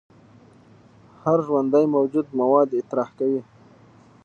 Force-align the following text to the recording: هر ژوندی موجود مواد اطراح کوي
هر 1.23 1.37
ژوندی 1.47 1.85
موجود 1.95 2.27
مواد 2.39 2.69
اطراح 2.79 3.09
کوي 3.17 3.41